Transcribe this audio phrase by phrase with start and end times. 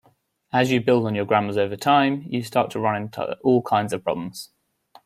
[0.51, 3.93] As you build on your grammars over time, you start to run into all kinds
[3.93, 4.49] of problems.